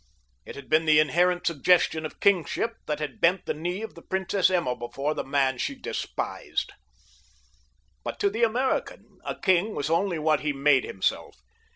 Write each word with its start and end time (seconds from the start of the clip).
It 0.47 0.55
had 0.55 0.67
been 0.67 0.85
the 0.85 0.97
inherent 0.97 1.45
suggestion 1.45 2.07
of 2.07 2.19
kingship 2.19 2.73
that 2.87 2.97
had 2.97 3.21
bent 3.21 3.45
the 3.45 3.53
knee 3.53 3.83
of 3.83 3.93
the 3.93 4.01
Princess 4.01 4.49
Emma 4.49 4.75
before 4.75 5.13
the 5.13 5.23
man 5.23 5.59
she 5.59 5.75
despised. 5.75 6.73
But 8.03 8.19
to 8.21 8.31
the 8.31 8.41
American 8.41 9.19
a 9.23 9.39
king 9.39 9.75
was 9.75 9.91
only 9.91 10.17
what 10.17 10.39
he 10.39 10.53
made 10.53 10.85
himself. 10.85 11.35